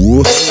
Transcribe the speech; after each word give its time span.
Face, 0.00 0.50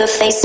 Poker 0.00 0.08
face. 0.08 0.40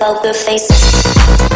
Poker 0.00 0.34
face. 0.34 1.53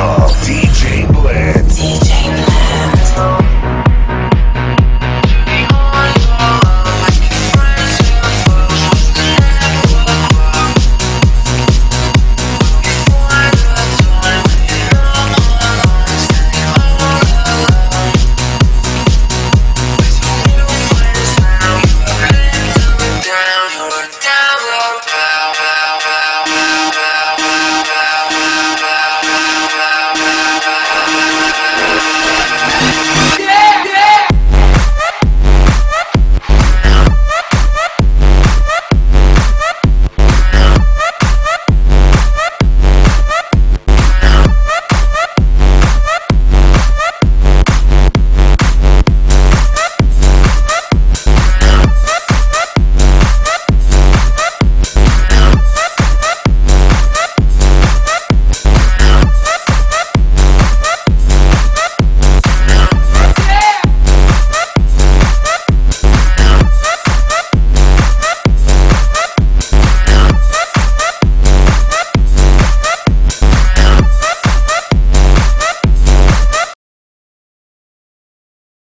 Deep. 0.00 0.69